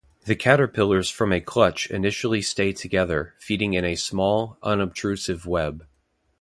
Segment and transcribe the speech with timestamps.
[0.25, 5.85] The caterpillars from a clutch initially stay together, feeding in a small, unobtrusive web.